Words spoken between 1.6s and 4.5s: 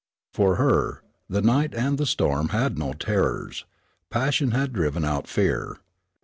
and the storm had no terrors; passion